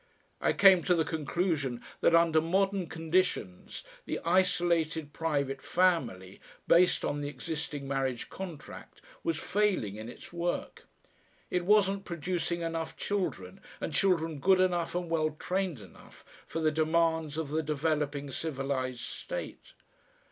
I 0.41 0.51
came 0.53 0.81
to 0.85 0.95
the 0.95 1.05
conclusion 1.05 1.79
that 1.99 2.15
under 2.15 2.41
modern 2.41 2.87
conditions 2.87 3.83
the 4.07 4.17
isolated 4.25 5.13
private 5.13 5.61
family, 5.61 6.41
based 6.67 7.05
on 7.05 7.21
the 7.21 7.27
existing 7.29 7.87
marriage 7.87 8.27
contract, 8.27 9.03
was 9.23 9.37
failing 9.37 9.97
in 9.97 10.09
its 10.09 10.33
work. 10.33 10.87
It 11.51 11.65
wasn't 11.67 12.03
producing 12.03 12.61
enough 12.63 12.97
children, 12.97 13.59
and 13.79 13.93
children 13.93 14.39
good 14.39 14.59
enough 14.59 14.95
and 14.95 15.07
well 15.07 15.35
trained 15.37 15.81
enough 15.81 16.25
for 16.47 16.59
the 16.61 16.71
demands 16.71 17.37
of 17.37 17.49
the 17.49 17.61
developing 17.61 18.31
civilised 18.31 19.01
state. 19.01 19.73